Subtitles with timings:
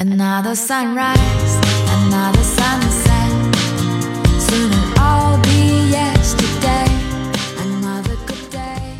[0.00, 1.58] Another sunrise,
[2.06, 3.30] another sunset.
[4.38, 6.86] Soon it'll all be yesterday.
[7.58, 8.94] Another good day.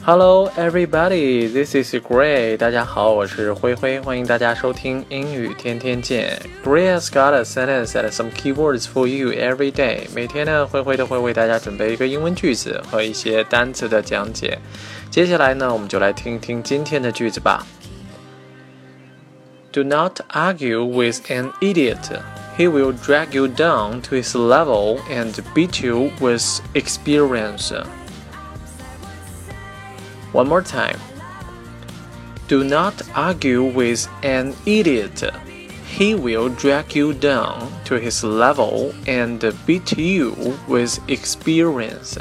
[0.00, 1.46] Hello, everybody.
[1.46, 2.56] This is Gray.
[2.56, 6.40] 大家好，我是灰灰，欢迎大家收听英语天天见。
[6.64, 10.06] Gray has got a sentence and some keywords for you every day.
[10.14, 14.58] 每天呢，灰灰都会为大家准备一个英文句子和一些单词的讲解。
[15.10, 17.66] 接下来呢，我们就来听一听今天的句子吧。
[19.74, 22.08] Do not argue with an idiot.
[22.56, 27.72] He will drag you down to his level and beat you with experience.
[30.30, 31.00] One more time.
[32.46, 35.24] Do not argue with an idiot.
[35.84, 42.16] He will drag you down to his level and beat you with experience.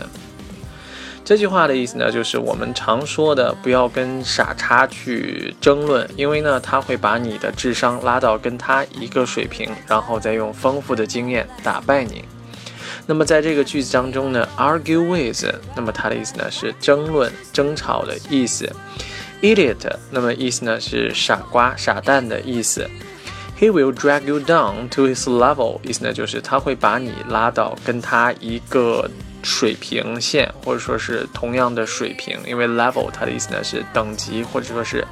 [1.26, 12.26] 这句话的意思呢，就是我们常说的不要跟傻叉去争论，因为呢，他会把你的智商拉到跟他一个水平，然后再用丰富的经验打败你。
[13.06, 15.46] 那么在这个句子当中呢，argue with，
[15.78, 18.70] 那么它的意思呢是争论、争吵的意思。
[19.42, 19.80] idiot，
[20.12, 22.90] 那么意思呢是傻瓜、傻蛋的意思。
[23.58, 29.10] He will drag you down to his level，意思呢就是他会把你拉到跟他一个。
[29.44, 35.06] 水平线，或者说是同样的水平，因为 level 它的意思呢是等级或者说是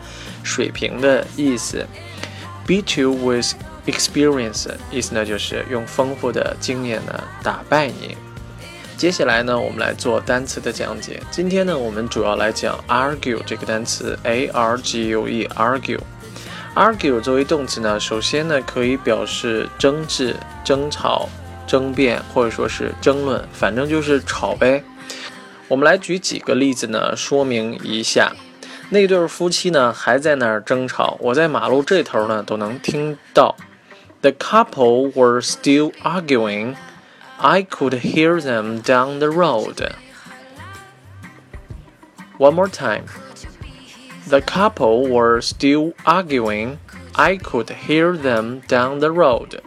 [0.43, 1.85] 水平的意思。
[2.65, 3.53] Be to with
[3.85, 8.15] experience 意思呢就是用丰富的经验呢打败你。
[8.95, 11.19] 接下来呢，我们来做单词的讲解。
[11.31, 15.99] 今天呢，我们主要来讲 argue 这个单词，a r g u e argue。
[16.75, 21.27] argue 作为动词呢，首先呢可以表示争执、争吵。
[21.70, 24.82] 争辩或者说是争论，反正就是吵呗。
[25.68, 28.32] 我们来举几个例子呢，说明一下。
[28.90, 33.56] 那对夫妻呢还在那儿争吵，我在马路这头呢都能听到。
[34.20, 36.76] The couple were still arguing.
[37.38, 39.90] I could hear them down the road.
[42.38, 43.04] One more time.
[44.28, 46.78] The couple were still arguing.
[47.14, 49.60] I could hear them down the road.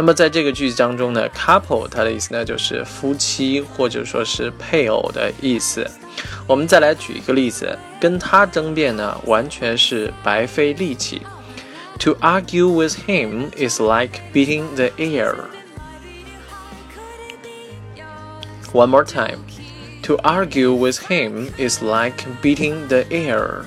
[0.00, 5.88] 那么在这个句子当中呢，couple 它的意思呢就是夫妻或者说是配偶的意思。
[6.46, 11.22] 我们再来举一个例子，跟他争辩呢完全是白费力气。
[12.00, 15.34] To argue with him is like beating the air.
[18.72, 19.38] One more time.
[20.02, 23.64] To argue with him is like beating the air.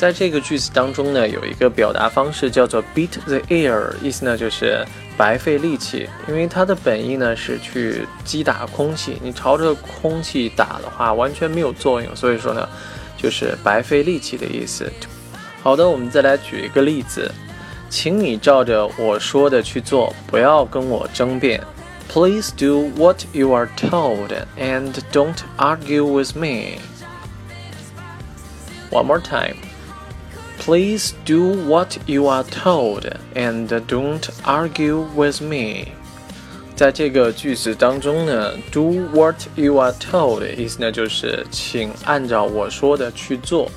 [0.00, 4.82] 在这个句子当中呢，有一个表达方式叫做 beat the air，意思呢就是
[5.14, 12.66] 白费力气，因为它的本意呢是去击打空气，你朝着空气打的话完全没有作用，所以说呢
[13.14, 14.90] 就是白费力气的意思。
[15.62, 17.30] 好的，我们再来举一个例子，
[17.90, 21.62] 请你照着我说的去做，不要跟我争辩。
[22.08, 26.78] Please do what you are told and don't argue with me.
[28.90, 29.56] One more time.
[30.70, 33.02] Please do what you are told
[33.34, 35.88] and don't argue with me。
[36.76, 43.68] 在这个句子当中呢，do what you are told 意思呢就是请按照我说的去做。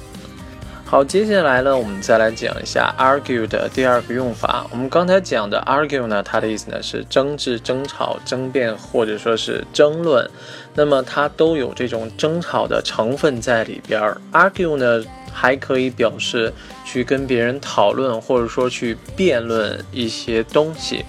[0.85, 4.67] 好，接下来呢，我们再来讲一下 argue 的第二个用法。
[4.69, 10.29] 我们刚才讲的 argue 呢，它的意思呢是争执、争吵、争辩或者说是争论，
[10.75, 14.21] 那么它都有这种争吵的成分在里边儿。
[14.31, 15.03] argue 呢。
[15.33, 16.53] 还可以表示
[16.85, 21.03] 去跟别人讨论，或者说去辩论一些东西。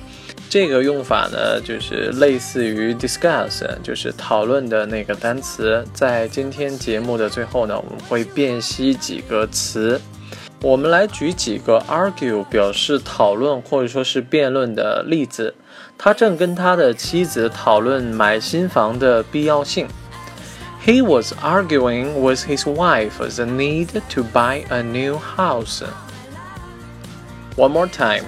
[0.49, 5.84] 这个用法呢，就是类似于 discuss，就是讨论的那个单词。
[5.93, 10.01] 在今天节目的最后呢，我们会辨析几个词。
[10.63, 15.55] 我们来举几个 argue 表示讨论或者说是辩论的例子。
[15.99, 19.87] 他正跟他的妻子讨论买新房的必要性。
[20.86, 25.84] He was arguing with his wife the need to buy a new house.
[27.56, 28.23] One more time.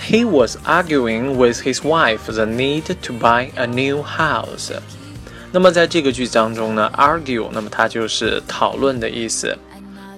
[0.00, 4.72] He was arguing with his wife the need to buy a new house.
[5.52, 9.56] 那么在这个句子当中呢，argue，那么它就是讨论的意思。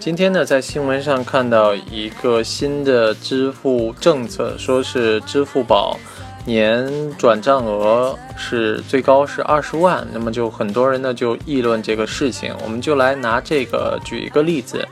[0.00, 5.98] 今天呢，在新闻上看到一个新的支付政策，说是支付宝。
[6.44, 12.54] 年转账额是最高是二十万，那么就很多人呢就议论这个事情。
[12.64, 14.86] 我们就来拿这个举一个例子，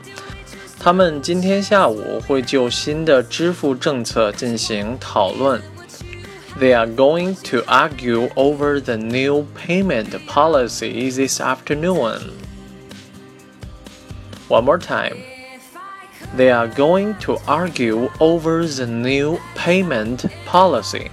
[0.78, 5.60] 他们今天下午会就新的支付政策进行讨论。
[6.58, 12.20] They are going to argue over the new payment policy this afternoon.
[14.48, 15.16] One more time.
[16.37, 21.10] They are going to argue over the new payment policy.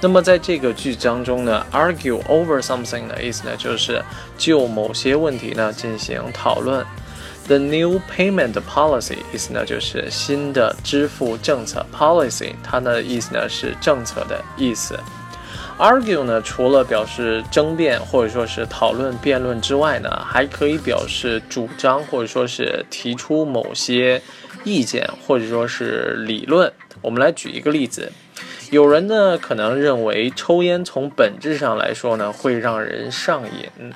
[0.00, 4.02] 那么在这个句子当中呢，argue over something 的意思呢，就是
[4.36, 6.84] 就某些问题呢进行讨论。
[7.46, 14.98] The new payment policy 意思呢就是新的支付政策，policy 它的意思呢是政策的意思。
[15.78, 24.20] Argue 呢除了表示争辩或者说是讨论、辩论之外呢，还可以表示主张或者说是提出某些
[24.64, 26.72] 意见或者说是理论。
[27.00, 28.10] 我们来举一个例子，
[28.69, 33.93] 有人呢可能认为抽烟从本质上来说呢会让人上瘾。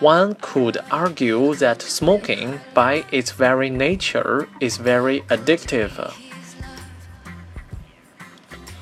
[0.00, 5.90] One could argue that smoking, by its very nature, is very addictive.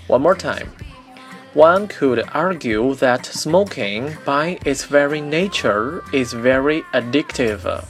[0.09, 0.69] One more time.
[1.55, 7.81] One could argue that smoking, by its very nature, is very addictive.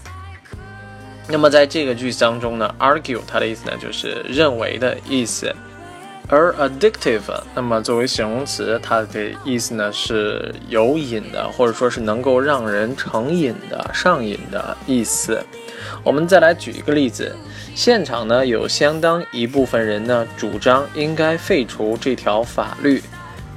[1.28, 5.54] 那么在这个句子当中呢，argue 它的意思呢就是认为的意思。
[6.27, 7.21] 而 addictive，
[7.53, 15.39] 那么作为形容词，它的意思呢是有瘾的，或者说是能够让人成瘾的、上瘾的意思。
[16.03, 17.35] 我们再来举一个例子，
[17.75, 23.03] 现场呢有相当一部分人呢主张应该废除这条法律。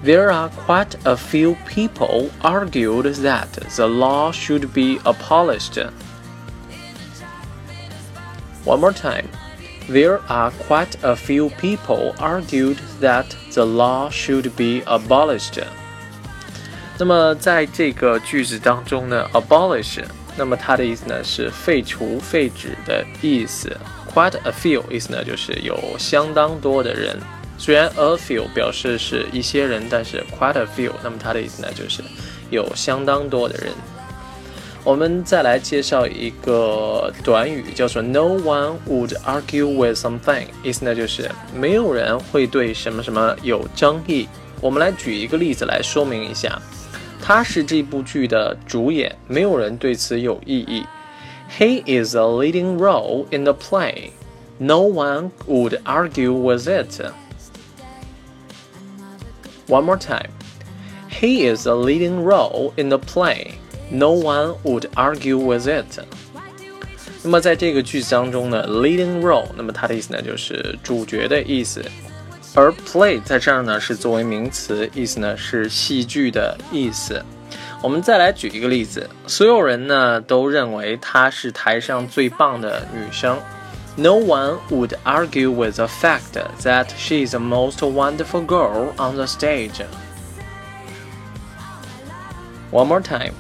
[0.05, 5.83] There are quite a few people argued that the law should be abolished.
[8.65, 9.25] One more time.
[9.89, 13.25] There are quite a few people argued that
[13.55, 15.63] the law should be abolished.
[16.99, 20.05] 那么在这个句子当中呢，abolish，
[20.37, 23.75] 那么它的意思呢是废除、废止的意思。
[24.15, 27.19] Quite a few 意思呢就是有相当多的人。
[27.57, 32.03] 虽然 a few 表示是一些人，但是 quite a few，那么它的意思呢就是
[32.51, 33.73] 有相当多的人。
[34.84, 44.28] 我们再来介绍一个短语，叫做 "No one would argue with something"，意思呢就是没有人会对什么什么有争议。
[44.60, 46.62] 我们来举一个例子来说明一下，
[47.22, 50.86] 他是这部剧的主演，没有人对此有异议。
[51.58, 54.10] He is a leading role in the play.
[54.58, 57.12] No one would argue with it.
[59.68, 60.30] One more time.
[61.10, 63.54] He is a leading role in the play.
[63.90, 66.00] No one would argue with it。
[67.22, 71.84] 那么在这个句子当中呢，leading role，那么它的意思呢就是主角的意思，
[72.54, 77.24] 而 play 在这儿呢是作为名词，意思呢是戏剧的意思。
[77.82, 83.38] 我们再来举一个例子，所有人呢都认为她是台上最棒的女生。
[83.96, 86.34] No one would argue with the fact
[86.64, 89.86] that she is the most wonderful girl on the stage.
[92.72, 93.34] One more time.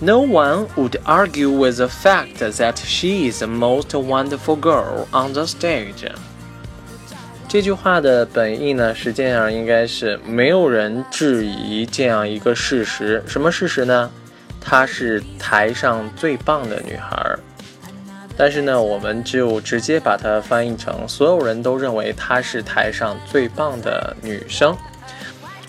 [0.00, 5.32] No one would argue with the fact that she is the most wonderful girl on
[5.32, 6.10] the stage。
[7.48, 13.22] 这句话的本意呢，实际上应该是没有人质疑这样一个事实。
[13.26, 14.10] 什么事实呢？
[14.60, 17.36] 她是台上最棒的女孩。
[18.36, 24.76] 但是呢，我们就直接把它翻译成所有人都认为她是台上最棒的女生。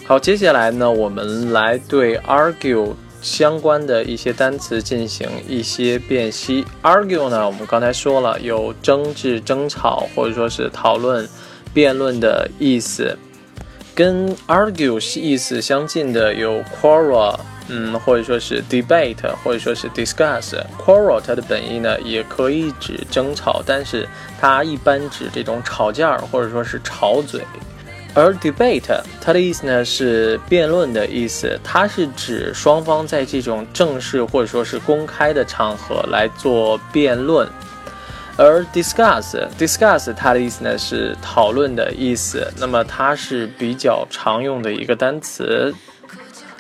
[0.08, 2.96] 好，接下来呢，我们来对 argue。
[3.26, 6.64] 相关的一些单词进行一些辨析。
[6.84, 11.28] argue 呢，我们刚才说了有争执、争吵或者说是讨论、
[11.74, 13.18] 辩论的意思。
[13.96, 17.36] 跟 argue 意思相近的有 quarrel，
[17.68, 20.54] 嗯，或者说是 debate，或者说是 discuss。
[20.78, 24.08] quarrel 它的本意呢也可以指争吵，但是
[24.40, 27.42] 它一般指这种吵架或者说是吵嘴。
[28.16, 37.48] 而 debate 它的意思呢是辩论的意思，它是指双方在这种正式或者说是公开的场合来做辩论。
[38.38, 45.74] 而 discuss discuss 它的意思呢是讨论的意思，那么它是比较常用的一个单词。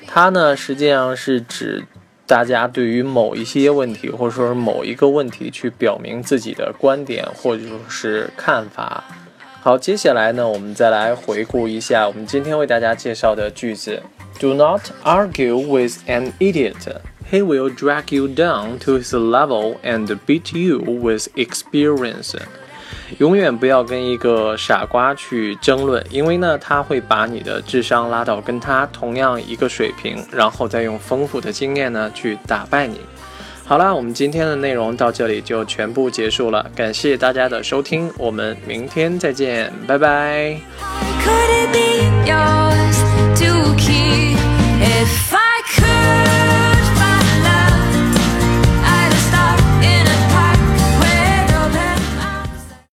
[0.07, 1.85] 它呢实际上是指
[2.25, 9.03] 大家对于某一些问题或者说是某一个问题去表明自己的观点或者说是看法。
[9.65, 13.99] 好，接下来呢，我们再来回顾一下我们今天为大家介绍的句子。
[14.39, 16.75] Do not argue with an idiot.
[17.31, 22.35] He will drag you down to his level and beat you with experience.
[23.17, 32.99] 永远不要跟一个傻瓜去争论，因为呢，他会把你的智商拉到跟他同样一个水平，然后再用丰富的经验呢去打败你。
[33.67, 40.55] 好啦，我们今天的内容到这里就全部结束了，感谢大家的收听，我们明天再见，拜拜。